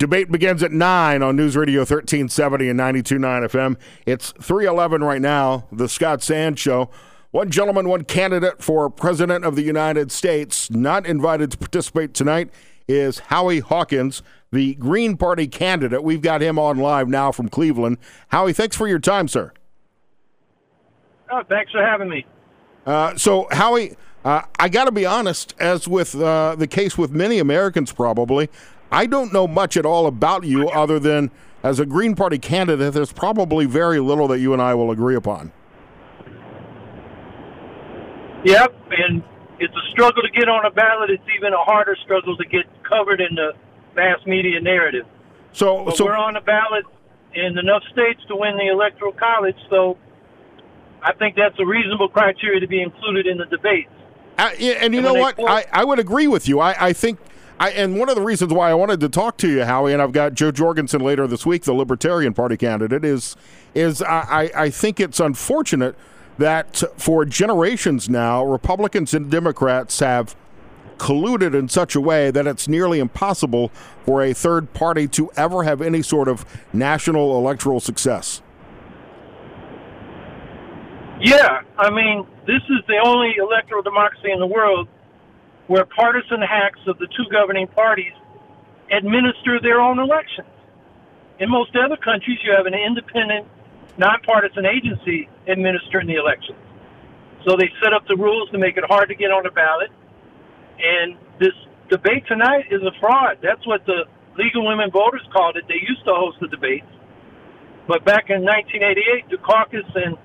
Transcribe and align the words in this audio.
Debate 0.00 0.32
begins 0.32 0.62
at 0.62 0.72
9 0.72 1.22
on 1.22 1.36
News 1.36 1.58
Radio 1.58 1.80
1370 1.80 2.70
and 2.70 2.80
92.9 2.80 3.20
FM. 3.50 3.76
It's 4.06 4.32
311 4.40 5.04
right 5.04 5.20
now, 5.20 5.66
the 5.70 5.90
Scott 5.90 6.22
Sands 6.22 6.58
Show. 6.58 6.88
One 7.32 7.50
gentleman, 7.50 7.86
one 7.86 8.04
candidate 8.04 8.62
for 8.62 8.88
President 8.88 9.44
of 9.44 9.56
the 9.56 9.62
United 9.62 10.10
States, 10.10 10.70
not 10.70 11.04
invited 11.04 11.50
to 11.50 11.58
participate 11.58 12.14
tonight, 12.14 12.48
is 12.88 13.18
Howie 13.18 13.58
Hawkins, 13.58 14.22
the 14.50 14.74
Green 14.76 15.18
Party 15.18 15.46
candidate. 15.46 16.02
We've 16.02 16.22
got 16.22 16.40
him 16.40 16.58
on 16.58 16.78
live 16.78 17.06
now 17.06 17.30
from 17.30 17.50
Cleveland. 17.50 17.98
Howie, 18.28 18.54
thanks 18.54 18.76
for 18.76 18.88
your 18.88 19.00
time, 19.00 19.28
sir. 19.28 19.52
Oh, 21.30 21.42
thanks 21.46 21.72
for 21.72 21.84
having 21.84 22.08
me. 22.08 22.24
Uh, 22.86 23.16
so, 23.16 23.48
Howie, 23.50 23.98
uh, 24.24 24.44
I 24.58 24.70
got 24.70 24.86
to 24.86 24.92
be 24.92 25.04
honest, 25.04 25.54
as 25.60 25.86
with 25.86 26.14
uh, 26.14 26.56
the 26.56 26.66
case 26.66 26.96
with 26.96 27.10
many 27.10 27.38
Americans 27.38 27.92
probably, 27.92 28.48
I 28.90 29.06
don't 29.06 29.32
know 29.32 29.46
much 29.46 29.76
at 29.76 29.86
all 29.86 30.06
about 30.06 30.44
you 30.44 30.68
other 30.68 30.98
than 30.98 31.30
as 31.62 31.78
a 31.78 31.86
Green 31.86 32.14
Party 32.14 32.38
candidate, 32.38 32.92
there's 32.94 33.12
probably 33.12 33.66
very 33.66 34.00
little 34.00 34.28
that 34.28 34.38
you 34.38 34.52
and 34.52 34.62
I 34.62 34.74
will 34.74 34.90
agree 34.90 35.14
upon. 35.14 35.52
Yep, 38.44 38.74
and 38.90 39.22
it's 39.58 39.74
a 39.74 39.90
struggle 39.92 40.22
to 40.22 40.30
get 40.30 40.48
on 40.48 40.64
a 40.64 40.70
ballot. 40.70 41.10
It's 41.10 41.22
even 41.36 41.52
a 41.52 41.62
harder 41.64 41.96
struggle 42.02 42.36
to 42.36 42.44
get 42.46 42.64
covered 42.88 43.20
in 43.20 43.34
the 43.34 43.52
mass 43.94 44.18
media 44.26 44.60
narrative. 44.60 45.04
So, 45.52 45.84
but 45.84 45.96
so 45.96 46.06
we're 46.06 46.16
on 46.16 46.34
the 46.34 46.40
ballot 46.40 46.84
in 47.34 47.58
enough 47.58 47.82
states 47.92 48.20
to 48.28 48.36
win 48.36 48.56
the 48.56 48.68
electoral 48.72 49.12
college. 49.12 49.56
So, 49.68 49.98
I 51.02 51.12
think 51.14 51.36
that's 51.36 51.58
a 51.58 51.66
reasonable 51.66 52.08
criteria 52.08 52.60
to 52.60 52.68
be 52.68 52.82
included 52.82 53.26
in 53.26 53.36
the 53.36 53.46
debates. 53.46 53.90
Uh, 54.38 54.50
and 54.58 54.94
you 54.94 55.00
and 55.00 55.04
know 55.04 55.14
what? 55.14 55.38
I, 55.38 55.66
I 55.70 55.84
would 55.84 55.98
agree 55.98 56.26
with 56.26 56.48
you. 56.48 56.60
I, 56.60 56.86
I 56.88 56.92
think 56.94 57.18
I, 57.60 57.72
and 57.72 57.98
one 57.98 58.08
of 58.08 58.14
the 58.14 58.22
reasons 58.22 58.54
why 58.54 58.70
I 58.70 58.74
wanted 58.74 59.00
to 59.00 59.10
talk 59.10 59.36
to 59.38 59.48
you, 59.48 59.64
Howie, 59.64 59.92
and 59.92 60.00
I've 60.00 60.12
got 60.12 60.32
Jo 60.32 60.50
Jorgensen 60.50 61.02
later 61.02 61.26
this 61.26 61.44
week, 61.44 61.64
the 61.64 61.74
Libertarian 61.74 62.32
Party 62.32 62.56
candidate, 62.56 63.04
is 63.04 63.36
is 63.74 64.00
I, 64.02 64.50
I 64.56 64.70
think 64.70 64.98
it's 64.98 65.20
unfortunate 65.20 65.94
that 66.38 66.82
for 66.96 67.26
generations 67.26 68.08
now, 68.08 68.42
Republicans 68.42 69.12
and 69.12 69.30
Democrats 69.30 70.00
have 70.00 70.34
colluded 70.96 71.54
in 71.54 71.68
such 71.68 71.94
a 71.94 72.00
way 72.00 72.30
that 72.30 72.46
it's 72.46 72.66
nearly 72.66 72.98
impossible 72.98 73.68
for 74.06 74.22
a 74.22 74.32
third 74.32 74.72
party 74.72 75.06
to 75.08 75.30
ever 75.36 75.62
have 75.62 75.82
any 75.82 76.00
sort 76.00 76.28
of 76.28 76.46
national 76.72 77.36
electoral 77.36 77.78
success. 77.78 78.40
Yeah, 81.20 81.60
I 81.76 81.90
mean, 81.90 82.26
this 82.46 82.62
is 82.70 82.78
the 82.88 82.96
only 83.04 83.34
electoral 83.38 83.82
democracy 83.82 84.32
in 84.32 84.40
the 84.40 84.46
world 84.46 84.88
where 85.70 85.86
partisan 85.86 86.42
hacks 86.42 86.82
of 86.90 86.98
the 86.98 87.06
two 87.14 87.22
governing 87.30 87.68
parties 87.68 88.10
administer 88.90 89.62
their 89.62 89.78
own 89.78 90.02
elections. 90.02 90.50
In 91.38 91.46
most 91.48 91.70
other 91.78 91.94
countries, 91.94 92.42
you 92.42 92.50
have 92.50 92.66
an 92.66 92.74
independent, 92.74 93.46
nonpartisan 93.96 94.66
agency 94.66 95.30
administering 95.46 96.10
the 96.10 96.18
elections. 96.18 96.58
So 97.46 97.54
they 97.54 97.70
set 97.78 97.94
up 97.94 98.02
the 98.10 98.18
rules 98.18 98.50
to 98.50 98.58
make 98.58 98.78
it 98.78 98.84
hard 98.90 99.10
to 99.10 99.14
get 99.14 99.30
on 99.30 99.46
the 99.46 99.54
ballot. 99.54 99.94
And 100.82 101.14
this 101.38 101.54
debate 101.86 102.26
tonight 102.26 102.66
is 102.74 102.82
a 102.82 102.90
fraud. 102.98 103.38
That's 103.38 103.62
what 103.62 103.86
the 103.86 104.10
League 104.34 104.58
of 104.58 104.66
Women 104.66 104.90
Voters 104.90 105.22
called 105.30 105.54
it. 105.54 105.70
They 105.70 105.78
used 105.86 106.02
to 106.02 106.18
host 106.18 106.42
the 106.42 106.50
debates. 106.50 106.90
But 107.86 108.02
back 108.04 108.26
in 108.26 108.42
1988, 108.42 109.30
Dukakis 109.30 109.86
and 109.94 110.18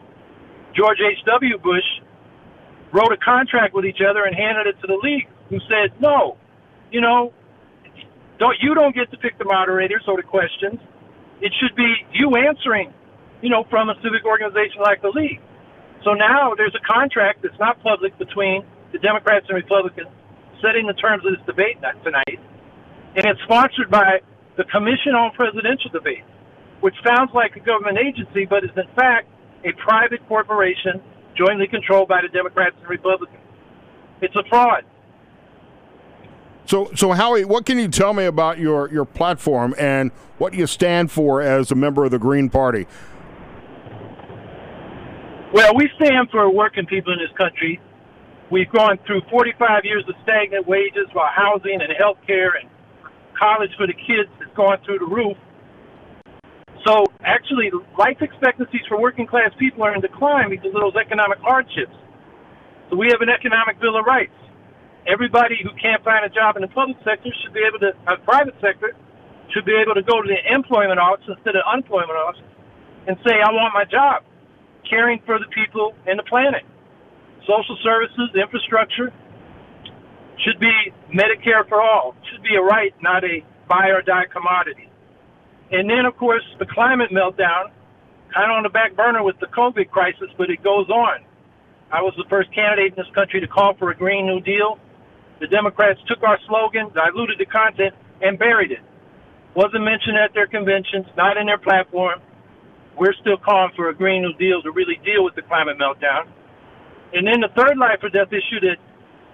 George 0.73 0.97
H.W. 1.05 1.61
Bush 1.61 1.85
wrote 2.91 3.13
a 3.13 3.21
contract 3.21 3.75
with 3.77 3.85
each 3.85 4.01
other 4.01 4.25
and 4.25 4.33
handed 4.33 4.73
it 4.73 4.81
to 4.81 4.87
the 4.89 4.97
league 5.05 5.29
who 5.49 5.59
said, 5.69 5.93
no, 5.99 6.37
you 6.91 7.01
know, 7.01 7.33
don't 8.39 8.57
you 8.61 8.73
don't 8.73 8.95
get 8.95 9.11
to 9.11 9.17
pick 9.17 9.37
the 9.37 9.45
moderators 9.45 10.03
or 10.07 10.17
the 10.17 10.23
questions. 10.23 10.79
It 11.41 11.53
should 11.59 11.75
be 11.75 11.95
you 12.13 12.35
answering, 12.35 12.93
you 13.41 13.49
know, 13.49 13.65
from 13.69 13.89
a 13.89 13.95
civic 14.03 14.25
organization 14.25 14.81
like 14.81 15.01
the 15.01 15.09
league. 15.09 15.39
So 16.03 16.13
now 16.13 16.53
there's 16.55 16.75
a 16.75 16.85
contract 16.85 17.41
that's 17.43 17.59
not 17.59 17.81
public 17.81 18.17
between 18.17 18.65
the 18.91 18.99
Democrats 18.99 19.45
and 19.49 19.55
Republicans 19.55 20.07
setting 20.61 20.87
the 20.87 20.93
terms 20.93 21.23
of 21.25 21.35
this 21.35 21.45
debate 21.45 21.77
tonight, 22.03 22.39
and 23.15 23.25
it's 23.25 23.41
sponsored 23.43 23.89
by 23.91 24.19
the 24.57 24.63
Commission 24.65 25.13
on 25.13 25.31
Presidential 25.35 25.91
Debates, 25.91 26.27
which 26.79 26.95
sounds 27.03 27.31
like 27.33 27.55
a 27.55 27.59
government 27.59 27.97
agency, 27.99 28.45
but 28.45 28.63
is 28.63 28.71
in 28.75 28.87
fact 28.95 29.27
a 29.65 29.73
private 29.83 30.25
corporation 30.27 31.01
jointly 31.35 31.67
controlled 31.67 32.07
by 32.07 32.21
the 32.21 32.29
Democrats 32.29 32.75
and 32.79 32.89
Republicans. 32.89 33.43
It's 34.21 34.35
a 34.35 34.43
fraud. 34.47 34.85
So, 36.65 36.89
so 36.95 37.11
Howie, 37.11 37.45
what 37.45 37.65
can 37.65 37.77
you 37.77 37.87
tell 37.87 38.13
me 38.13 38.25
about 38.25 38.57
your, 38.57 38.91
your 38.91 39.05
platform 39.05 39.75
and 39.77 40.11
what 40.39 40.53
you 40.53 40.65
stand 40.65 41.11
for 41.11 41.41
as 41.41 41.71
a 41.71 41.75
member 41.75 42.05
of 42.05 42.11
the 42.11 42.19
Green 42.19 42.49
Party? 42.49 42.87
Well, 45.53 45.75
we 45.75 45.89
stand 45.95 46.29
for 46.31 46.51
working 46.51 46.85
people 46.85 47.13
in 47.13 47.19
this 47.19 47.35
country. 47.37 47.79
We've 48.51 48.69
gone 48.71 48.97
through 49.05 49.21
45 49.29 49.85
years 49.85 50.03
of 50.09 50.15
stagnant 50.23 50.67
wages 50.67 51.05
while 51.13 51.29
housing 51.33 51.79
and 51.81 51.93
health 51.97 52.17
care 52.25 52.55
and 52.55 52.69
college 53.37 53.71
for 53.77 53.85
the 53.85 53.93
kids 53.93 54.29
has 54.39 54.49
gone 54.55 54.77
through 54.85 54.99
the 54.99 55.05
roof. 55.05 55.37
So, 56.85 57.05
actually, 57.23 57.71
life 57.97 58.21
expectancies 58.21 58.81
for 58.87 58.99
working 58.99 59.25
class 59.25 59.49
people 59.57 59.83
are 59.83 59.95
in 59.95 60.01
decline 60.01 60.49
because 60.49 60.73
of 60.73 60.81
those 60.81 60.95
economic 60.95 61.39
hardships. 61.39 61.95
So, 62.89 62.97
we 62.97 63.07
have 63.09 63.21
an 63.21 63.29
economic 63.29 63.79
bill 63.79 63.97
of 63.97 64.05
rights 64.05 64.33
everybody 65.07 65.59
who 65.63 65.69
can't 65.81 66.03
find 66.03 66.25
a 66.25 66.29
job 66.29 66.55
in 66.55 66.61
the 66.61 66.67
public 66.67 66.97
sector 67.03 67.29
should 67.41 67.53
be 67.53 67.61
able 67.61 67.79
to, 67.79 67.93
uh, 68.07 68.17
private 68.25 68.55
sector, 68.61 68.95
should 69.53 69.65
be 69.65 69.75
able 69.75 69.93
to 69.93 70.01
go 70.01 70.21
to 70.21 70.27
the 70.27 70.53
employment 70.53 70.99
office 70.99 71.25
instead 71.27 71.55
of 71.55 71.63
unemployment 71.71 72.17
office 72.17 72.41
and 73.07 73.17
say, 73.25 73.37
I 73.41 73.51
want 73.51 73.73
my 73.73 73.85
job, 73.85 74.23
caring 74.89 75.21
for 75.25 75.37
the 75.37 75.45
people 75.53 75.93
and 76.07 76.17
the 76.17 76.23
planet. 76.23 76.63
Social 77.45 77.77
services, 77.83 78.29
infrastructure 78.33 79.13
should 80.43 80.59
be 80.59 80.73
Medicare 81.13 81.67
for 81.69 81.81
all, 81.81 82.15
should 82.31 82.43
be 82.43 82.55
a 82.55 82.61
right, 82.61 82.93
not 83.01 83.23
a 83.23 83.45
buy 83.69 83.89
or 83.89 84.01
die 84.01 84.25
commodity. 84.31 84.89
And 85.71 85.89
then, 85.89 86.05
of 86.05 86.17
course, 86.17 86.43
the 86.59 86.65
climate 86.65 87.09
meltdown, 87.11 87.71
kind 88.33 88.51
of 88.51 88.57
on 88.57 88.63
the 88.63 88.69
back 88.69 88.95
burner 88.95 89.23
with 89.23 89.39
the 89.39 89.47
COVID 89.47 89.89
crisis, 89.89 90.29
but 90.37 90.49
it 90.49 90.63
goes 90.63 90.89
on. 90.89 91.25
I 91.91 92.01
was 92.01 92.13
the 92.17 92.25
first 92.29 92.53
candidate 92.53 92.93
in 92.93 92.95
this 92.97 93.13
country 93.13 93.39
to 93.41 93.47
call 93.47 93.75
for 93.75 93.91
a 93.91 93.95
Green 93.95 94.25
New 94.25 94.41
Deal. 94.41 94.79
The 95.39 95.47
Democrats 95.47 95.99
took 96.07 96.23
our 96.23 96.39
slogan, 96.47 96.91
diluted 96.93 97.39
the 97.39 97.45
content, 97.45 97.93
and 98.21 98.39
buried 98.39 98.71
it. 98.71 98.79
Wasn't 99.55 99.83
mentioned 99.83 100.17
at 100.17 100.33
their 100.33 100.47
conventions, 100.47 101.05
not 101.17 101.37
in 101.37 101.45
their 101.45 101.57
platform. 101.57 102.19
We're 102.97 103.15
still 103.19 103.37
calling 103.37 103.71
for 103.75 103.89
a 103.89 103.95
Green 103.95 104.21
New 104.23 104.33
Deal 104.39 104.61
to 104.63 104.71
really 104.71 104.95
deal 105.03 105.23
with 105.23 105.35
the 105.35 105.43
climate 105.43 105.77
meltdown. 105.77 106.27
And 107.13 107.27
then 107.27 107.41
the 107.43 107.51
third 107.55 107.77
life 107.77 107.99
or 108.03 108.09
death 108.09 108.31
issue 108.31 108.59
that 108.63 108.79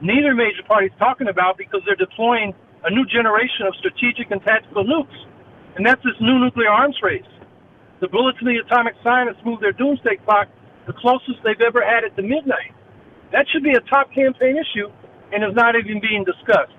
neither 0.02 0.34
major 0.34 0.66
party 0.68 0.88
is 0.88 0.98
talking 0.98 1.30
about 1.30 1.58
because 1.58 1.82
they're 1.86 1.96
deploying 1.96 2.54
a 2.84 2.90
new 2.90 3.06
generation 3.06 3.70
of 3.70 3.76
strategic 3.78 4.32
and 4.32 4.42
tactical 4.42 4.84
nukes. 4.84 5.18
And 5.78 5.86
that's 5.86 6.02
this 6.04 6.18
new 6.20 6.40
nuclear 6.40 6.70
arms 6.70 6.98
race. 7.02 7.30
The 8.02 8.10
Bulletin 8.10 8.48
of 8.48 8.54
the 8.54 8.62
Atomic 8.66 8.96
Scientists 9.04 9.46
moved 9.46 9.62
their 9.62 9.74
doomsday 9.74 10.18
clock 10.26 10.50
the 10.88 10.94
closest 10.94 11.38
they've 11.46 11.62
ever 11.62 11.86
had 11.86 12.04
it 12.04 12.16
to 12.18 12.24
midnight. 12.24 12.74
That 13.32 13.46
should 13.54 13.64
be 13.64 13.78
a 13.78 13.82
top 13.82 14.12
campaign 14.12 14.58
issue 14.58 14.90
and 15.34 15.44
is 15.44 15.56
not 15.56 15.75
even 15.75 16.00
being 16.02 16.24
discussed. 16.24 16.74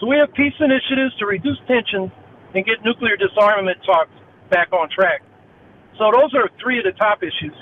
So 0.00 0.06
we 0.06 0.16
have 0.18 0.32
peace 0.34 0.54
initiatives 0.60 1.16
to 1.18 1.26
reduce 1.26 1.58
tensions 1.66 2.10
and 2.54 2.64
get 2.64 2.84
nuclear 2.84 3.16
disarmament 3.16 3.78
talks 3.84 4.10
back 4.50 4.72
on 4.72 4.88
track. 4.90 5.22
So 5.98 6.10
those 6.12 6.34
are 6.34 6.50
three 6.62 6.78
of 6.78 6.84
the 6.84 6.92
top 6.92 7.22
issues. 7.22 7.54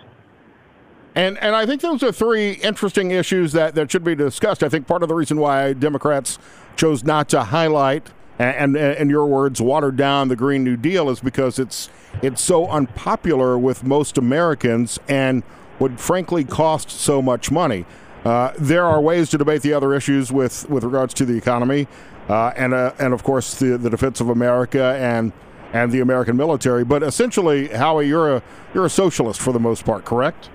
And 1.15 1.39
and 1.39 1.55
I 1.55 1.65
think 1.65 1.81
those 1.81 2.03
are 2.03 2.11
three 2.11 2.53
interesting 2.55 3.13
issues 3.13 3.53
that, 3.53 3.77
that 3.77 3.91
should 3.93 4.03
be 4.03 4.17
discussed. 4.17 4.65
I 4.65 4.69
think 4.69 4.89
part 4.89 5.03
of 5.05 5.09
the 5.09 5.15
reason 5.15 5.39
why 5.39 5.73
Democrats 5.73 6.39
chose 6.77 7.05
not 7.05 7.29
to 7.29 7.45
highlight 7.45 8.11
and, 8.39 8.77
and 8.77 8.99
in 8.99 9.11
your 9.11 9.27
words 9.27 9.61
watered 9.63 9.97
down 9.97 10.29
the 10.29 10.37
Green 10.37 10.65
New 10.65 10.77
Deal 10.77 11.09
is 11.09 11.21
because 11.21 11.59
it's 11.59 11.89
it's 12.23 12.43
so 12.43 12.67
unpopular 12.69 13.57
with 13.57 13.85
most 13.85 14.19
Americans 14.19 14.99
and 15.09 15.45
would 15.79 16.01
frankly 16.01 16.45
cost 16.45 16.91
so 16.91 17.23
much 17.23 17.51
money. 17.51 17.85
Uh, 18.25 18.53
there 18.59 18.85
are 18.85 19.01
ways 19.01 19.29
to 19.31 19.39
debate 19.39 19.63
the 19.63 19.73
other 19.73 19.95
issues 19.95 20.33
with, 20.33 20.69
with 20.71 20.83
regards 20.83 21.13
to 21.13 21.27
the 21.27 21.37
economy, 21.37 21.87
uh, 22.29 22.53
and 22.57 22.73
uh, 22.73 22.93
and 22.99 23.13
of 23.13 23.23
course 23.23 23.55
the 23.57 23.77
the 23.77 23.91
defense 23.91 24.21
of 24.21 24.31
America 24.31 24.97
and 24.99 25.33
and 25.75 25.93
the 25.93 26.01
American 26.01 26.37
military. 26.37 26.85
But 26.85 27.03
essentially, 27.03 27.69
Howie, 27.69 28.07
you're 28.07 28.37
a 28.37 28.43
you're 28.73 28.87
a 28.87 28.91
socialist 28.91 29.41
for 29.41 29.53
the 29.53 29.61
most 29.61 29.85
part, 29.85 30.07
correct? 30.07 30.49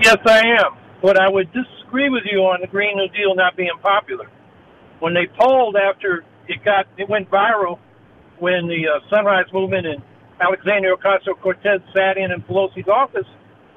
Yes, 0.00 0.18
I 0.26 0.42
am. 0.60 0.76
But 1.00 1.20
I 1.20 1.28
would 1.28 1.50
disagree 1.52 2.08
with 2.08 2.22
you 2.30 2.38
on 2.40 2.60
the 2.60 2.68
Green 2.68 2.96
New 2.96 3.08
Deal 3.08 3.34
not 3.34 3.56
being 3.56 3.76
popular. 3.82 4.28
When 5.00 5.14
they 5.14 5.26
polled 5.26 5.74
after 5.76 6.24
it 6.46 6.64
got 6.64 6.86
it 6.98 7.08
went 7.08 7.28
viral, 7.30 7.80
when 8.38 8.68
the 8.68 8.86
uh, 8.86 9.10
Sunrise 9.10 9.46
Movement 9.52 9.86
and 9.86 10.02
Alexandria 10.40 10.94
Ocasio 10.94 11.40
Cortez 11.40 11.80
sat 11.92 12.16
in 12.16 12.30
in 12.30 12.42
Pelosi's 12.42 12.88
office 12.88 13.26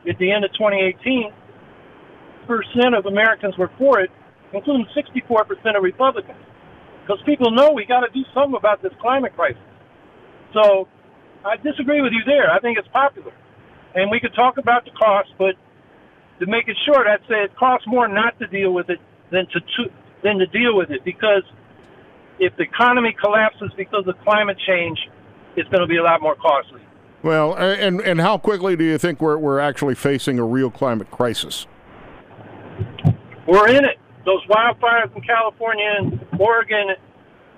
at 0.07 0.17
the 0.19 0.31
end 0.31 0.45
of 0.45 0.51
2018 0.53 1.31
percent 2.47 2.95
of 2.95 3.05
Americans 3.05 3.57
were 3.57 3.71
for 3.77 3.99
it, 3.99 4.09
including 4.53 4.87
64% 4.95 5.77
of 5.77 5.83
Republicans. 5.83 6.37
because 7.01 7.21
people 7.25 7.51
know 7.51 7.71
we 7.71 7.85
got 7.85 8.01
to 8.01 8.11
do 8.13 8.23
something 8.33 8.55
about 8.57 8.81
this 8.81 8.93
climate 9.01 9.35
crisis. 9.35 9.61
So 10.53 10.87
I 11.45 11.57
disagree 11.57 12.01
with 12.01 12.13
you 12.13 12.23
there. 12.25 12.49
I 12.51 12.59
think 12.59 12.77
it's 12.77 12.87
popular, 12.89 13.31
and 13.93 14.09
we 14.09 14.19
could 14.19 14.33
talk 14.33 14.57
about 14.57 14.85
the 14.85 14.91
cost, 14.91 15.29
but 15.37 15.55
to 16.39 16.45
make 16.47 16.67
it 16.67 16.77
short, 16.85 17.07
I'd 17.07 17.21
say 17.29 17.43
it 17.43 17.55
costs 17.55 17.87
more 17.87 18.07
not 18.07 18.37
to 18.39 18.47
deal 18.47 18.73
with 18.73 18.89
it 18.89 18.99
than 19.31 19.45
to, 19.53 19.59
to 19.59 19.91
than 20.23 20.37
to 20.39 20.47
deal 20.47 20.75
with 20.75 20.89
it 20.89 21.03
because 21.05 21.43
if 22.39 22.55
the 22.57 22.63
economy 22.63 23.15
collapses 23.21 23.71
because 23.77 24.07
of 24.07 24.15
climate 24.23 24.57
change, 24.67 24.97
it's 25.55 25.69
going 25.69 25.81
to 25.81 25.87
be 25.87 25.97
a 25.97 26.03
lot 26.03 26.21
more 26.21 26.35
costly. 26.35 26.81
Well, 27.23 27.55
and 27.55 28.01
and 28.01 28.19
how 28.19 28.37
quickly 28.37 28.75
do 28.75 28.83
you 28.83 28.97
think 28.97 29.21
we're 29.21 29.37
we're 29.37 29.59
actually 29.59 29.95
facing 29.95 30.39
a 30.39 30.45
real 30.45 30.69
climate 30.69 31.11
crisis? 31.11 31.67
We're 33.47 33.69
in 33.69 33.85
it. 33.85 33.97
Those 34.25 34.41
wildfires 34.47 35.15
in 35.15 35.21
California 35.21 35.85
and 35.97 36.19
Oregon, 36.39 36.95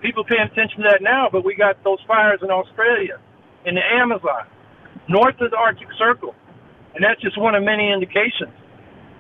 people 0.02 0.24
paying 0.26 0.42
attention 0.52 0.84
to 0.84 0.90
that 0.92 1.02
now, 1.02 1.30
but 1.32 1.46
we 1.46 1.56
got 1.56 1.82
those 1.84 2.00
fires 2.08 2.40
in 2.44 2.52
Australia, 2.52 3.20
in 3.66 3.76
the 3.76 3.82
Amazon, 3.82 4.48
north 5.08 5.40
of 5.40 5.52
the 5.52 5.58
Arctic 5.58 5.88
Circle. 5.98 6.36
And 6.94 7.04
that's 7.04 7.22
just 7.22 7.40
one 7.40 7.56
of 7.56 7.64
many 7.64 7.92
indications. 7.92 8.52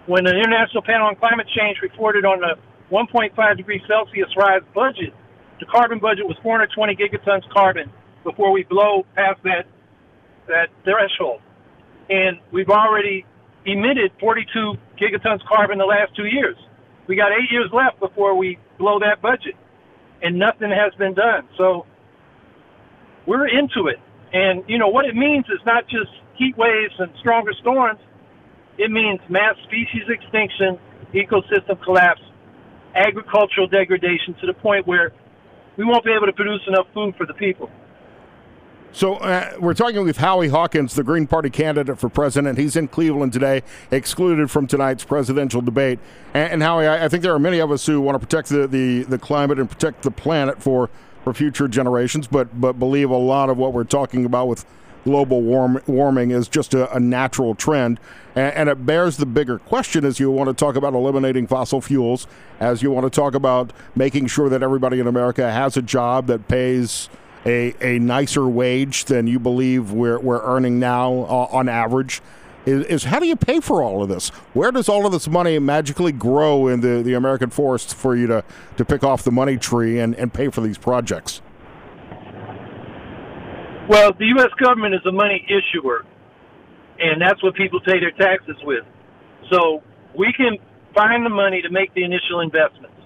When 0.07 0.23
the 0.23 0.31
International 0.31 0.83
Panel 0.83 1.07
on 1.07 1.15
Climate 1.15 1.47
Change 1.55 1.77
reported 1.81 2.25
on 2.25 2.39
the 2.39 2.55
1.5 2.91 3.57
degrees 3.57 3.81
Celsius 3.87 4.29
rise 4.35 4.61
budget, 4.73 5.13
the 5.59 5.65
carbon 5.65 5.99
budget 5.99 6.27
was 6.27 6.37
420 6.43 6.95
gigatons 6.95 7.47
carbon 7.53 7.91
before 8.23 8.51
we 8.51 8.63
blow 8.63 9.05
past 9.15 9.39
that 9.43 9.65
that 10.47 10.67
threshold. 10.83 11.41
And 12.09 12.39
we've 12.51 12.69
already 12.69 13.25
emitted 13.65 14.11
42 14.19 14.75
gigatons 14.97 15.45
carbon 15.45 15.77
the 15.77 15.85
last 15.85 16.15
two 16.15 16.25
years. 16.25 16.55
We 17.07 17.15
got 17.15 17.31
eight 17.31 17.51
years 17.51 17.69
left 17.71 17.99
before 17.99 18.35
we 18.35 18.59
blow 18.77 18.99
that 18.99 19.21
budget, 19.21 19.55
and 20.21 20.37
nothing 20.37 20.71
has 20.71 20.93
been 20.95 21.13
done. 21.13 21.47
So 21.57 21.85
we're 23.25 23.47
into 23.47 23.87
it. 23.87 23.99
And, 24.33 24.63
you 24.67 24.77
know, 24.77 24.89
what 24.89 25.05
it 25.05 25.15
means 25.15 25.45
is 25.45 25.59
not 25.65 25.87
just 25.87 26.11
heat 26.35 26.57
waves 26.57 26.93
and 26.99 27.11
stronger 27.19 27.53
storms, 27.61 27.99
it 28.77 28.91
means 28.91 29.19
mass 29.29 29.55
species 29.63 30.03
extinction, 30.09 30.77
ecosystem 31.13 31.81
collapse, 31.83 32.21
agricultural 32.93 33.67
degradation 33.67 34.35
to 34.41 34.47
the 34.47 34.53
point 34.53 34.85
where 34.85 35.11
we 35.77 35.85
won't 35.85 36.03
be 36.03 36.11
able 36.11 36.25
to 36.25 36.33
produce 36.33 36.61
enough 36.67 36.87
food 36.93 37.15
for 37.15 37.25
the 37.25 37.33
people. 37.33 37.69
So 38.97 39.17
uh, 39.17 39.53
we're 39.59 39.75
talking 39.75 40.03
with 40.03 40.17
Howie 40.17 40.47
Hawkins, 40.47 40.95
the 40.95 41.03
Green 41.03 41.27
Party 41.27 41.51
candidate 41.51 41.99
for 41.99 42.09
president. 42.09 42.57
He's 42.57 42.75
in 42.75 42.87
Cleveland 42.87 43.31
today, 43.31 43.61
excluded 43.91 44.49
from 44.49 44.65
tonight's 44.65 45.03
presidential 45.03 45.61
debate. 45.61 45.99
And, 46.33 46.53
and 46.53 46.63
Howie, 46.63 46.87
I, 46.87 47.05
I, 47.05 47.07
think 47.07 47.21
there 47.21 47.35
are 47.35 47.37
many 47.37 47.59
of 47.59 47.71
us 47.71 47.85
who 47.85 48.01
want 48.01 48.15
to 48.15 48.19
protect 48.19 48.49
the, 48.49 48.65
the, 48.65 49.03
the 49.03 49.19
climate 49.19 49.59
and 49.59 49.69
protect 49.69 50.01
the 50.01 50.09
planet 50.09 50.63
for, 50.63 50.89
for 51.23 51.31
future 51.31 51.67
generations, 51.67 52.25
but 52.25 52.59
but 52.59 52.79
believe 52.79 53.11
a 53.11 53.15
lot 53.15 53.51
of 53.51 53.57
what 53.59 53.71
we're 53.71 53.83
talking 53.83 54.25
about 54.25 54.47
with 54.47 54.65
global 55.03 55.43
warm, 55.43 55.79
warming 55.85 56.31
is 56.31 56.47
just 56.47 56.73
a, 56.73 56.91
a 56.91 56.99
natural 56.99 57.53
trend. 57.53 57.99
And, 58.33 58.51
and 58.55 58.67
it 58.67 58.83
bears 58.83 59.17
the 59.17 59.27
bigger 59.27 59.59
question 59.59 60.05
as 60.05 60.19
you 60.19 60.31
want 60.31 60.47
to 60.47 60.55
talk 60.55 60.75
about 60.75 60.95
eliminating 60.95 61.45
fossil 61.45 61.81
fuels, 61.81 62.25
as 62.59 62.81
you 62.81 62.89
want 62.89 63.03
to 63.03 63.11
talk 63.11 63.35
about 63.35 63.73
making 63.95 64.25
sure 64.25 64.49
that 64.49 64.63
everybody 64.63 64.99
in 64.99 65.05
America 65.05 65.51
has 65.51 65.77
a 65.77 65.83
job 65.83 66.25
that 66.25 66.47
pays– 66.47 67.09
a, 67.47 67.73
a 67.81 67.99
nicer 67.99 68.47
wage 68.47 69.05
than 69.05 69.25
you 69.25 69.39
believe 69.39 69.91
we're, 69.91 70.19
we're 70.19 70.43
earning 70.43 70.79
now 70.79 71.11
uh, 71.13 71.47
on 71.51 71.69
average 71.69 72.21
is, 72.67 72.85
is, 72.87 73.03
how 73.05 73.19
do 73.19 73.25
you 73.25 73.37
pay 73.37 73.61
for 73.61 73.81
all 73.81 74.03
of 74.03 74.09
this? 74.09 74.27
Where 74.53 74.71
does 74.73 74.89
all 74.89 75.05
of 75.05 75.13
this 75.13 75.27
money 75.29 75.57
magically 75.57 76.11
grow 76.11 76.67
in 76.67 76.81
the, 76.81 77.01
the 77.01 77.13
American 77.13 77.49
forest 77.49 77.95
for 77.95 78.13
you 78.13 78.27
to, 78.27 78.43
to 78.75 78.83
pick 78.83 79.05
off 79.05 79.23
the 79.23 79.31
money 79.31 79.55
tree 79.55 79.99
and, 79.99 80.13
and 80.15 80.33
pay 80.33 80.49
for 80.49 80.59
these 80.59 80.77
projects? 80.77 81.41
Well, 83.87 84.11
the 84.19 84.25
U.S. 84.35 84.49
government 84.61 84.95
is 84.95 85.01
a 85.07 85.13
money 85.13 85.47
issuer, 85.47 86.03
and 86.99 87.21
that's 87.21 87.41
what 87.41 87.55
people 87.55 87.79
pay 87.85 88.01
their 88.01 88.11
taxes 88.11 88.57
with. 88.63 88.83
So 89.49 89.81
we 90.13 90.33
can 90.33 90.57
find 90.93 91.25
the 91.25 91.29
money 91.29 91.61
to 91.61 91.69
make 91.69 91.93
the 91.93 92.03
initial 92.03 92.41
investments. 92.41 92.97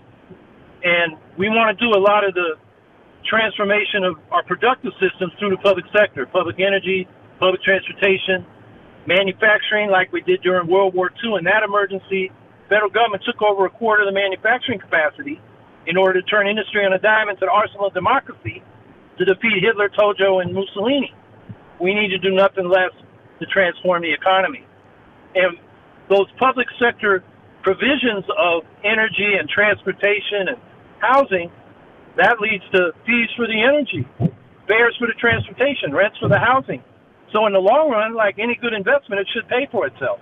And 0.83 1.17
we 1.37 1.49
want 1.49 1.77
to 1.77 1.85
do 1.85 1.91
a 1.95 2.01
lot 2.01 2.27
of 2.27 2.33
the 2.33 2.55
transformation 3.27 4.03
of 4.03 4.15
our 4.31 4.43
productive 4.43 4.93
systems 4.99 5.33
through 5.39 5.51
the 5.51 5.61
public 5.61 5.85
sector, 5.95 6.25
public 6.25 6.59
energy, 6.59 7.07
public 7.39 7.61
transportation, 7.63 8.45
manufacturing, 9.07 9.89
like 9.89 10.11
we 10.11 10.21
did 10.21 10.41
during 10.41 10.67
World 10.67 10.93
War 10.93 11.11
II. 11.23 11.37
In 11.37 11.45
that 11.45 11.63
emergency, 11.63 12.31
federal 12.69 12.89
government 12.89 13.23
took 13.25 13.41
over 13.41 13.65
a 13.65 13.69
quarter 13.69 14.03
of 14.03 14.07
the 14.07 14.13
manufacturing 14.13 14.79
capacity 14.79 15.41
in 15.87 15.97
order 15.97 16.21
to 16.21 16.27
turn 16.27 16.47
industry 16.47 16.85
on 16.85 16.93
a 16.93 16.99
dime 16.99 17.29
into 17.29 17.45
the 17.45 17.51
arsenal 17.51 17.87
of 17.87 17.93
democracy 17.93 18.61
to 19.17 19.25
defeat 19.25 19.61
Hitler, 19.61 19.89
Tojo, 19.89 20.41
and 20.41 20.53
Mussolini. 20.53 21.13
We 21.79 21.93
need 21.93 22.09
to 22.09 22.19
do 22.19 22.31
nothing 22.31 22.69
less 22.69 22.93
to 23.39 23.45
transform 23.47 24.03
the 24.03 24.13
economy. 24.13 24.65
And 25.33 25.57
those 26.09 26.27
public 26.37 26.67
sector 26.79 27.23
provisions 27.63 28.25
of 28.37 28.63
energy 28.83 29.37
and 29.39 29.49
transportation 29.49 30.49
and 30.49 30.57
housing 30.99 31.51
that 32.17 32.39
leads 32.39 32.63
to 32.73 32.91
fees 33.05 33.29
for 33.35 33.47
the 33.47 33.61
energy, 33.61 34.07
fares 34.67 34.95
for 34.99 35.07
the 35.07 35.13
transportation, 35.19 35.93
rents 35.93 36.17
for 36.19 36.29
the 36.29 36.39
housing. 36.39 36.83
So 37.31 37.45
in 37.45 37.53
the 37.53 37.59
long 37.59 37.89
run, 37.89 38.13
like 38.13 38.39
any 38.39 38.55
good 38.55 38.73
investment, 38.73 39.21
it 39.21 39.27
should 39.33 39.47
pay 39.47 39.67
for 39.71 39.87
itself. 39.87 40.19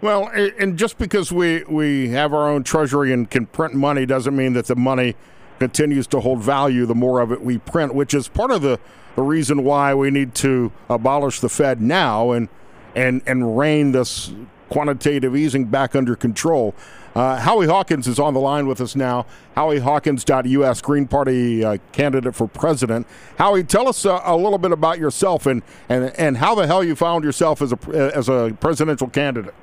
Well, 0.00 0.30
and 0.32 0.78
just 0.78 0.96
because 0.96 1.30
we, 1.30 1.62
we 1.64 2.08
have 2.08 2.32
our 2.32 2.48
own 2.48 2.64
treasury 2.64 3.12
and 3.12 3.30
can 3.30 3.44
print 3.46 3.74
money 3.74 4.06
doesn't 4.06 4.34
mean 4.34 4.54
that 4.54 4.66
the 4.66 4.76
money 4.76 5.14
continues 5.58 6.06
to 6.06 6.20
hold 6.20 6.40
value 6.42 6.86
the 6.86 6.94
more 6.94 7.20
of 7.20 7.30
it 7.30 7.42
we 7.42 7.58
print, 7.58 7.94
which 7.94 8.14
is 8.14 8.26
part 8.28 8.50
of 8.50 8.62
the, 8.62 8.80
the 9.14 9.22
reason 9.22 9.62
why 9.62 9.92
we 9.94 10.10
need 10.10 10.34
to 10.36 10.72
abolish 10.88 11.40
the 11.40 11.50
Fed 11.50 11.82
now 11.82 12.30
and 12.30 12.48
and 12.96 13.22
and 13.26 13.56
rein 13.56 13.92
this 13.92 14.32
quantitative 14.70 15.36
easing 15.36 15.66
back 15.66 15.94
under 15.94 16.16
control. 16.16 16.74
Uh, 17.14 17.36
Howie 17.36 17.66
Hawkins 17.66 18.06
is 18.06 18.18
on 18.18 18.34
the 18.34 18.40
line 18.40 18.66
with 18.66 18.80
us 18.80 18.94
now. 18.94 19.26
HowieHawkins.us, 19.56 20.80
Green 20.80 21.08
Party 21.08 21.64
uh, 21.64 21.78
candidate 21.92 22.34
for 22.34 22.46
president. 22.46 23.06
Howie, 23.36 23.64
tell 23.64 23.88
us 23.88 24.06
uh, 24.06 24.20
a 24.24 24.36
little 24.36 24.58
bit 24.58 24.70
about 24.70 24.98
yourself 24.98 25.46
and, 25.46 25.62
and, 25.88 26.12
and 26.16 26.36
how 26.36 26.54
the 26.54 26.66
hell 26.66 26.84
you 26.84 26.94
found 26.94 27.24
yourself 27.24 27.60
as 27.62 27.72
a, 27.72 28.12
as 28.14 28.28
a 28.28 28.56
presidential 28.60 29.08
candidate. 29.08 29.54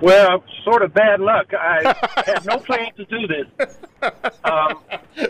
Well, 0.00 0.42
sort 0.64 0.82
of 0.82 0.94
bad 0.94 1.20
luck. 1.20 1.52
I 1.52 1.94
had 2.26 2.44
no 2.46 2.58
plan 2.58 2.92
to 2.96 3.04
do 3.04 3.26
this. 3.26 3.76
Um, 4.44 4.80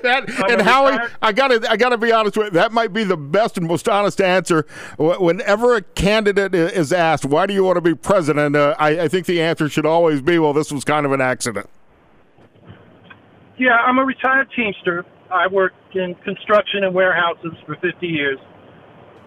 that, 0.03 0.29
and 0.49 0.63
Howie, 0.63 0.93
retired. 0.93 1.13
I 1.23 1.33
gotta, 1.33 1.71
I 1.71 1.77
gotta 1.77 1.99
be 1.99 2.13
honest 2.13 2.37
with 2.37 2.47
you. 2.47 2.51
That 2.53 2.73
might 2.73 2.93
be 2.93 3.05
the 3.05 3.17
best 3.17 3.59
and 3.59 3.67
most 3.67 3.89
honest 3.89 4.21
answer. 4.21 4.67
Whenever 4.99 5.77
a 5.77 5.83
candidate 5.83 6.55
is 6.55 6.93
asked, 6.93 7.25
"Why 7.25 7.47
do 7.47 7.55
you 7.55 7.65
want 7.65 7.77
to 7.77 7.81
be 7.81 7.95
president?" 7.95 8.55
Uh, 8.55 8.77
I, 8.79 9.01
I 9.03 9.09
think 9.09 9.27
the 9.27 9.43
answer 9.43 9.69
should 9.69 9.87
always 9.87 10.21
be, 10.21 10.39
"Well, 10.39 10.53
this 10.53 10.71
was 10.71 10.85
kind 10.85 11.05
of 11.05 11.13
an 11.13 11.21
accident." 11.21 11.69
Yeah, 13.59 13.77
I'm 13.77 13.99
a 13.99 14.05
retired 14.05 14.49
Teamster. 14.55 15.05
I 15.31 15.47
worked 15.47 15.95
in 15.95 16.15
construction 16.25 16.85
and 16.85 16.95
warehouses 16.95 17.53
for 17.67 17.77
50 17.77 18.07
years. 18.07 18.39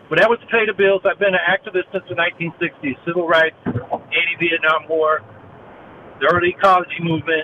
But 0.09 0.19
that 0.19 0.29
was 0.29 0.39
to 0.39 0.47
pay 0.47 0.65
the 0.65 0.73
bills. 0.73 1.01
I've 1.05 1.19
been 1.19 1.33
an 1.33 1.45
activist 1.47 1.91
since 1.91 2.03
the 2.09 2.15
1960s, 2.15 3.05
civil 3.05 3.27
rights, 3.27 3.55
anti-Vietnam 3.65 4.88
War, 4.89 5.21
the 6.24 6.32
early 6.32 6.56
ecology 6.56 7.03
movement, 7.03 7.44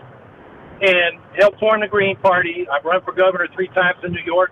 and 0.80 1.20
helped 1.36 1.60
form 1.60 1.82
the 1.82 1.92
Green 1.92 2.16
Party. 2.16 2.66
I've 2.72 2.86
run 2.86 3.04
for 3.04 3.12
governor 3.12 3.48
three 3.54 3.68
times 3.76 4.00
in 4.04 4.12
New 4.16 4.24
York. 4.26 4.52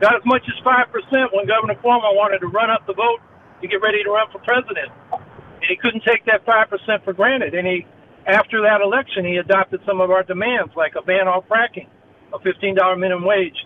Got 0.00 0.16
as 0.16 0.26
much 0.26 0.42
as 0.50 0.58
5% 0.66 1.30
when 1.30 1.46
Governor 1.46 1.78
Cuomo 1.78 2.10
wanted 2.18 2.40
to 2.40 2.48
run 2.48 2.68
up 2.68 2.82
the 2.86 2.94
vote 2.94 3.22
to 3.62 3.68
get 3.68 3.78
ready 3.78 4.02
to 4.02 4.10
run 4.10 4.26
for 4.32 4.40
president. 4.42 4.90
And 5.12 5.70
he 5.70 5.76
couldn't 5.76 6.02
take 6.02 6.26
that 6.26 6.44
5% 6.44 7.04
for 7.04 7.12
granted. 7.12 7.54
And 7.54 7.66
he, 7.66 7.86
after 8.26 8.60
that 8.62 8.82
election, 8.82 9.24
he 9.24 9.36
adopted 9.36 9.80
some 9.86 10.00
of 10.00 10.10
our 10.10 10.24
demands, 10.24 10.74
like 10.74 10.98
a 10.98 11.02
ban 11.02 11.30
on 11.30 11.42
fracking, 11.46 11.86
a 12.34 12.38
$15 12.42 12.98
minimum 12.98 13.24
wage, 13.24 13.56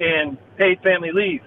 and 0.00 0.38
paid 0.56 0.80
family 0.80 1.12
leave. 1.12 1.42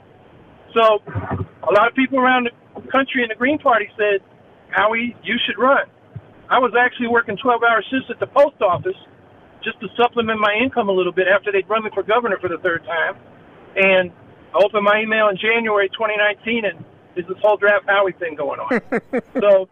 So 0.77 1.01
a 1.09 1.73
lot 1.73 1.89
of 1.89 1.95
people 1.95 2.19
around 2.19 2.47
the 2.75 2.81
country 2.91 3.23
in 3.23 3.29
the 3.29 3.35
Green 3.35 3.57
Party 3.57 3.89
said, 3.97 4.21
Howie, 4.69 5.17
you 5.23 5.35
should 5.47 5.57
run. 5.57 5.89
I 6.51 6.59
was 6.59 6.73
actually 6.77 7.07
working 7.07 7.37
12 7.37 7.63
hour 7.63 7.81
shifts 7.89 8.11
at 8.11 8.19
the 8.19 8.27
post 8.27 8.61
office 8.61 8.99
just 9.63 9.79
to 9.79 9.87
supplement 9.95 10.37
my 10.37 10.53
income 10.61 10.89
a 10.89 10.91
little 10.91 11.13
bit 11.13 11.27
after 11.27 11.49
they'd 11.49 11.67
run 11.69 11.83
me 11.85 11.91
for 11.93 12.03
governor 12.03 12.37
for 12.41 12.49
the 12.49 12.57
third 12.57 12.83
time. 12.83 13.15
And 13.77 14.11
I 14.53 14.59
opened 14.61 14.83
my 14.83 14.99
email 14.99 15.29
in 15.29 15.37
January 15.37 15.87
2019, 15.87 16.65
and 16.65 16.83
there's 17.15 17.27
this 17.27 17.37
whole 17.41 17.55
draft 17.55 17.85
Howie 17.87 18.11
thing 18.11 18.35
going 18.35 18.59
on. 18.59 18.81
so 19.39 19.69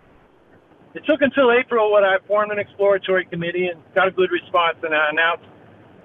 it 0.96 1.06
took 1.06 1.22
until 1.22 1.52
April 1.52 1.92
when 1.92 2.06
I 2.06 2.18
formed 2.28 2.54
an 2.54 2.60
exploratory 2.60 3.26
committee 3.26 3.68
and 3.68 3.84
got 3.94 4.08
a 4.08 4.12
good 4.12 4.32
response, 4.32 4.78
and 4.82 4.96
I 4.96 5.10
announced 5.10 5.44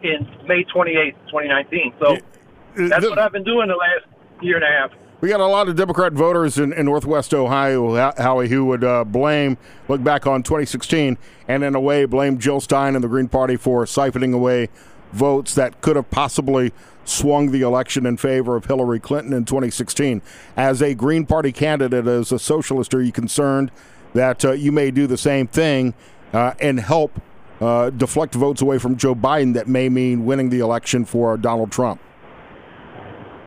in 0.02 0.26
May 0.48 0.64
28th, 0.64 1.14
2019. 1.30 1.94
So 2.00 2.16
uh, 2.16 2.88
that's 2.88 3.08
what 3.08 3.20
I've 3.20 3.32
been 3.32 3.44
doing 3.44 3.68
the 3.68 3.76
last 3.76 4.10
year 4.42 4.56
and 4.56 4.64
a 4.64 4.66
half. 4.66 4.90
We 5.20 5.30
got 5.30 5.40
a 5.40 5.46
lot 5.46 5.68
of 5.68 5.76
Democrat 5.76 6.12
voters 6.12 6.58
in, 6.58 6.72
in 6.72 6.86
Northwest 6.86 7.32
Ohio, 7.32 8.12
Howie, 8.16 8.48
who 8.48 8.66
would 8.66 8.84
uh, 8.84 9.04
blame, 9.04 9.56
look 9.88 10.02
back 10.02 10.26
on 10.26 10.42
2016, 10.42 11.16
and 11.48 11.64
in 11.64 11.74
a 11.74 11.80
way 11.80 12.04
blame 12.04 12.38
Jill 12.38 12.60
Stein 12.60 12.94
and 12.94 13.02
the 13.02 13.08
Green 13.08 13.28
Party 13.28 13.56
for 13.56 13.84
siphoning 13.84 14.34
away 14.34 14.68
votes 15.12 15.54
that 15.54 15.80
could 15.80 15.96
have 15.96 16.10
possibly 16.10 16.72
swung 17.04 17.52
the 17.52 17.62
election 17.62 18.04
in 18.06 18.16
favor 18.16 18.56
of 18.56 18.66
Hillary 18.66 19.00
Clinton 19.00 19.32
in 19.32 19.44
2016. 19.44 20.20
As 20.56 20.82
a 20.82 20.94
Green 20.94 21.24
Party 21.24 21.52
candidate, 21.52 22.06
as 22.06 22.32
a 22.32 22.38
socialist, 22.38 22.92
are 22.92 23.02
you 23.02 23.12
concerned 23.12 23.70
that 24.12 24.44
uh, 24.44 24.52
you 24.52 24.72
may 24.72 24.90
do 24.90 25.06
the 25.06 25.18
same 25.18 25.46
thing 25.46 25.94
uh, 26.32 26.52
and 26.60 26.80
help 26.80 27.20
uh, 27.60 27.90
deflect 27.90 28.34
votes 28.34 28.60
away 28.60 28.78
from 28.78 28.96
Joe 28.96 29.14
Biden 29.14 29.54
that 29.54 29.68
may 29.68 29.88
mean 29.88 30.26
winning 30.26 30.50
the 30.50 30.58
election 30.58 31.04
for 31.04 31.36
Donald 31.36 31.70
Trump? 31.70 32.00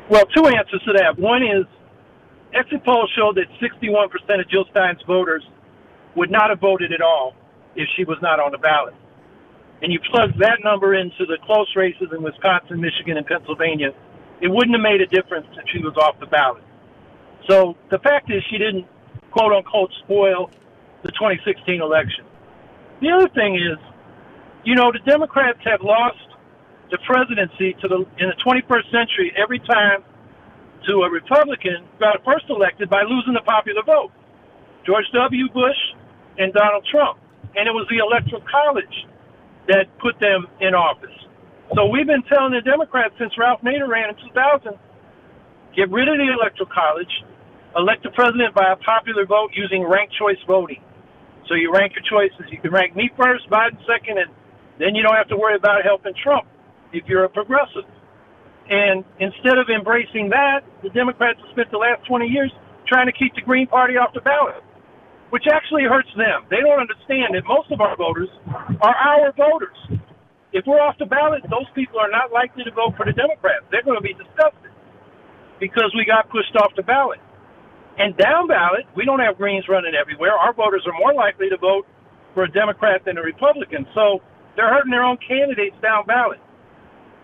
Well, 0.10 0.26
two 0.28 0.46
answers 0.48 0.82
to 0.86 0.94
that. 0.94 1.20
One 1.20 1.44
is 1.44 1.66
exit 2.54 2.84
polls 2.86 3.12
showed 3.16 3.36
that 3.36 3.48
61% 3.60 4.40
of 4.40 4.50
Jill 4.50 4.66
Stein's 4.72 5.02
voters 5.06 5.44
would 6.16 6.32
not 6.32 6.50
have 6.50 6.60
voted 6.60 6.94
at 6.94 7.02
all 7.02 7.36
if 7.76 7.88
she 7.96 8.06
was 8.06 8.18
not 8.22 8.40
on 8.40 8.52
the 8.52 8.58
ballot. 8.58 8.96
And 9.82 9.92
you 9.94 10.00
plug 10.12 10.32
that 10.40 10.60
number 10.64 10.96
into 10.96 11.26
the 11.26 11.38
close 11.46 11.68
races 11.76 12.08
in 12.16 12.24
Wisconsin, 12.24 12.82
Michigan, 12.82 13.18
and 13.18 13.26
Pennsylvania, 13.26 13.94
it 14.42 14.48
wouldn't 14.48 14.74
have 14.74 14.82
made 14.82 15.02
a 15.02 15.08
difference 15.08 15.46
if 15.52 15.66
she 15.72 15.80
was 15.80 15.96
off 15.98 16.20
the 16.20 16.26
ballot. 16.26 16.64
So 17.50 17.76
the 17.92 18.00
fact 18.00 18.32
is, 18.32 18.44
she 18.50 18.58
didn't 18.58 18.88
quote 19.32 19.54
unquote 19.54 19.92
spoil 20.04 20.50
the 21.04 21.12
2016 21.12 21.82
election. 21.82 22.26
The 23.02 23.12
other 23.12 23.30
thing 23.30 23.56
is, 23.56 23.78
you 24.64 24.74
know, 24.74 24.92
the 24.92 25.00
Democrats 25.10 25.60
have 25.66 25.82
lost 25.82 26.27
the 26.92 26.98
presidency 27.04 27.76
to 27.82 27.88
the 27.88 28.00
in 28.20 28.32
the 28.32 28.38
21st 28.40 28.88
century 28.92 29.34
every 29.36 29.60
time 29.60 30.04
to 30.88 31.04
a 31.04 31.10
Republican 31.12 31.84
got 32.00 32.24
first 32.24 32.46
elected 32.50 32.90
by 32.90 33.04
losing 33.04 33.34
the 33.34 33.44
popular 33.44 33.84
vote. 33.84 34.12
George 34.86 35.06
W. 35.12 35.50
Bush 35.52 35.82
and 36.38 36.54
Donald 36.54 36.88
Trump, 36.88 37.20
and 37.56 37.68
it 37.68 37.76
was 37.76 37.84
the 37.92 38.00
Electoral 38.00 38.42
College 38.48 38.96
that 39.68 39.92
put 40.00 40.16
them 40.24 40.48
in 40.64 40.72
office. 40.72 41.12
So 41.76 41.92
we've 41.92 42.08
been 42.08 42.24
telling 42.32 42.56
the 42.56 42.64
Democrats 42.64 43.12
since 43.20 43.36
Ralph 43.36 43.60
Nader 43.60 43.88
ran 43.88 44.16
in 44.16 44.16
2000, 44.32 44.80
get 45.76 45.92
rid 45.92 46.08
of 46.08 46.16
the 46.16 46.32
Electoral 46.32 46.72
College, 46.72 47.12
elect 47.76 48.08
the 48.08 48.16
president 48.16 48.56
by 48.56 48.72
a 48.72 48.80
popular 48.80 49.28
vote 49.28 49.52
using 49.52 49.84
ranked 49.84 50.16
choice 50.16 50.40
voting. 50.48 50.80
So 51.52 51.56
you 51.56 51.72
rank 51.72 51.92
your 52.00 52.08
choices. 52.08 52.48
You 52.48 52.60
can 52.60 52.72
rank 52.72 52.96
me 52.96 53.12
first, 53.20 53.50
Biden 53.52 53.76
second, 53.84 54.20
and 54.24 54.32
then 54.80 54.96
you 54.96 55.04
don't 55.04 55.16
have 55.16 55.28
to 55.30 55.38
worry 55.38 55.56
about 55.56 55.84
helping 55.84 56.16
Trump 56.16 56.48
if 56.94 57.06
you're 57.08 57.24
a 57.26 57.30
progressive. 57.30 57.86
And 58.70 59.06
instead 59.20 59.58
of 59.58 59.70
embracing 59.72 60.30
that, 60.30 60.68
the 60.84 60.90
Democrats 60.90 61.40
have 61.40 61.52
spent 61.52 61.72
the 61.72 61.80
last 61.80 62.06
20 62.08 62.28
years 62.28 62.52
trying 62.88 63.08
to 63.08 63.16
keep 63.16 63.34
the 63.36 63.42
Green 63.42 63.68
Party 63.68 63.96
off 63.96 64.14
the 64.14 64.22
ballot, 64.22 64.60
which 65.30 65.48
actually 65.52 65.84
hurts 65.84 66.12
them. 66.16 66.44
They 66.50 66.60
don't 66.60 66.80
understand 66.80 67.36
that 67.36 67.48
most 67.48 67.72
of 67.72 67.80
our 67.80 67.96
voters 67.96 68.30
are 68.82 68.96
our 68.96 69.32
voters. 69.36 69.78
If 70.52 70.66
we're 70.66 70.80
off 70.80 70.96
the 71.00 71.06
ballot, 71.08 71.44
those 71.52 71.68
people 71.76 72.00
are 72.00 72.12
not 72.12 72.32
likely 72.32 72.64
to 72.64 72.72
vote 72.72 72.96
for 72.96 73.06
the 73.06 73.14
Democrats. 73.16 73.68
They're 73.72 73.84
going 73.84 74.00
to 74.00 74.04
be 74.04 74.16
disgusted 74.16 74.72
because 75.60 75.92
we 75.96 76.06
got 76.06 76.30
pushed 76.30 76.56
off 76.56 76.72
the 76.76 76.84
ballot. 76.84 77.20
And 77.98 78.16
down 78.16 78.48
ballot, 78.48 78.86
we 78.96 79.06
don't 79.06 79.20
have 79.20 79.38
Greens 79.38 79.66
running 79.68 79.96
everywhere. 79.96 80.34
Our 80.34 80.54
voters 80.54 80.84
are 80.86 80.94
more 81.00 81.14
likely 81.14 81.50
to 81.50 81.58
vote 81.58 81.88
for 82.34 82.44
a 82.44 82.52
Democrat 82.52 83.02
than 83.06 83.18
a 83.18 83.24
Republican. 83.24 83.88
So 83.96 84.22
they're 84.56 84.70
hurting 84.70 84.92
their 84.92 85.04
own 85.04 85.18
candidates 85.18 85.76
down 85.82 86.06
ballot. 86.06 86.40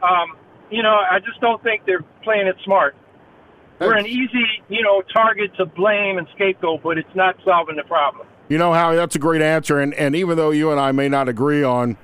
Um, 0.04 0.38
you 0.70 0.84
know, 0.84 0.96
I 1.10 1.20
just 1.20 1.40
don't 1.40 1.62
think 1.64 1.86
they're 1.86 2.04
playing 2.24 2.48
it 2.48 2.56
smart. 2.64 2.96
We're 3.80 3.98
an 3.98 4.06
easy, 4.06 4.46
you 4.70 4.82
know, 4.82 5.02
target 5.14 5.56
to 5.58 5.66
blame 5.66 6.18
and 6.18 6.28
scapegoat, 6.36 6.84
but 6.84 6.98
it's 6.98 7.16
not 7.16 7.36
solving 7.44 7.76
the 7.76 7.84
problem. 7.84 8.28
You 8.48 8.58
know, 8.58 8.74
Howie, 8.74 8.96
that's 8.96 9.16
a 9.16 9.20
great 9.20 9.42
answer. 9.42 9.80
And, 9.80 9.94
and 9.96 10.16
even 10.16 10.38
though 10.38 10.52
you 10.52 10.72
and 10.72 10.80
I 10.80 10.92
may 10.92 11.10
not 11.10 11.28
agree 11.28 11.64
on 11.64 11.98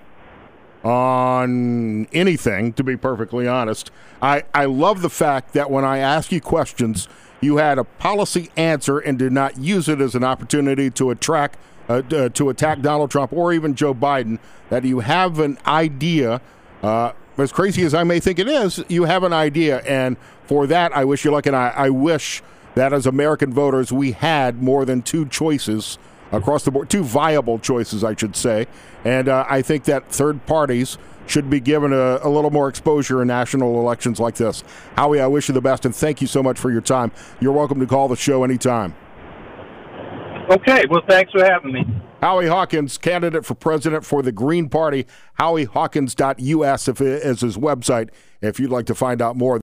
on 0.83 2.05
anything, 2.13 2.71
to 2.71 2.83
be 2.83 2.95
perfectly 2.95 3.47
honest, 3.47 3.91
I, 4.21 4.43
I 4.53 4.65
love 4.65 5.01
the 5.01 5.09
fact 5.09 5.53
that 5.53 5.69
when 5.69 5.83
I 5.83 5.97
ask 5.97 6.31
you 6.31 6.39
questions, 6.39 7.09
you 7.41 7.57
had 7.57 7.77
a 7.77 7.83
policy 7.83 8.49
answer 8.55 8.97
and 8.97 9.19
did 9.19 9.33
not 9.33 9.57
use 9.57 9.89
it 9.89 9.99
as 9.99 10.15
an 10.15 10.23
opportunity 10.23 10.89
to 10.91 11.11
attract 11.11 11.59
uh, 11.89 12.01
uh, 12.11 12.29
to 12.29 12.49
attack 12.49 12.81
Donald 12.81 13.11
Trump 13.11 13.33
or 13.33 13.51
even 13.51 13.75
Joe 13.75 13.93
Biden. 13.93 14.39
That 14.69 14.85
you 14.85 14.99
have 14.99 15.39
an 15.39 15.57
idea. 15.65 16.41
Uh, 16.81 17.13
as 17.41 17.51
crazy 17.51 17.83
as 17.83 17.93
I 17.93 18.03
may 18.03 18.19
think 18.19 18.39
it 18.39 18.47
is, 18.47 18.83
you 18.87 19.03
have 19.03 19.23
an 19.23 19.33
idea, 19.33 19.79
and 19.81 20.17
for 20.45 20.67
that, 20.67 20.95
I 20.95 21.05
wish 21.05 21.25
you 21.25 21.31
luck. 21.31 21.45
And 21.45 21.55
I, 21.55 21.69
I 21.69 21.89
wish 21.89 22.41
that 22.75 22.93
as 22.93 23.05
American 23.05 23.53
voters, 23.53 23.91
we 23.91 24.13
had 24.13 24.61
more 24.61 24.85
than 24.85 25.01
two 25.01 25.27
choices 25.27 25.97
across 26.31 26.63
the 26.63 26.71
board, 26.71 26.89
two 26.89 27.03
viable 27.03 27.59
choices, 27.59 28.03
I 28.03 28.15
should 28.15 28.35
say. 28.35 28.67
And 29.03 29.27
uh, 29.27 29.45
I 29.49 29.61
think 29.61 29.85
that 29.85 30.11
third 30.11 30.45
parties 30.45 30.97
should 31.27 31.49
be 31.49 31.59
given 31.59 31.93
a, 31.93 32.19
a, 32.23 32.29
little 32.29 32.49
more 32.49 32.67
exposure 32.67 33.21
in 33.21 33.27
national 33.27 33.79
elections 33.79 34.19
like 34.19 34.35
this. 34.35 34.63
Howie, 34.95 35.21
I 35.21 35.27
wish 35.27 35.47
you 35.47 35.53
the 35.53 35.61
best, 35.61 35.85
and 35.85 35.95
thank 35.95 36.21
you 36.21 36.27
so 36.27 36.41
much 36.41 36.57
for 36.57 36.71
your 36.71 36.81
time. 36.81 37.11
You're 37.39 37.53
welcome 37.53 37.79
to 37.79 37.85
call 37.85 38.07
the 38.07 38.15
show 38.15 38.43
anytime. 38.43 38.95
Okay, 40.49 40.83
well, 40.89 41.01
thanks 41.07 41.31
for 41.31 41.43
having 41.43 41.71
me. 41.71 41.85
Howie 42.21 42.47
Hawkins, 42.47 42.97
candidate 42.97 43.45
for 43.45 43.55
president 43.55 44.05
for 44.05 44.21
the 44.21 44.31
Green 44.31 44.67
Party. 44.67 45.05
HowieHawkins.us 45.39 46.87
is 46.99 47.41
his 47.41 47.57
website 47.57 48.09
if 48.41 48.59
you'd 48.59 48.71
like 48.71 48.85
to 48.87 48.95
find 48.95 49.21
out 49.21 49.37
more. 49.37 49.57